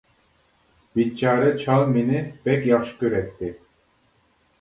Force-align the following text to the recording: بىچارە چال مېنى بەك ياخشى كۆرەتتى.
بىچارە 0.99 1.51
چال 1.63 1.85
مېنى 1.97 2.21
بەك 2.47 2.65
ياخشى 2.71 2.97
كۆرەتتى. 3.03 3.51